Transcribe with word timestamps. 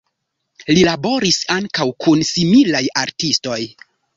Li 0.77 0.85
laboris 0.87 1.37
ankaŭ 1.57 1.87
kun 2.07 2.27
similaj 2.31 2.85
artistoj. 3.07 3.63